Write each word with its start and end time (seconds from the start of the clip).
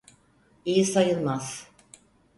İyi 0.65 0.85
sayılmaz. 0.85 1.67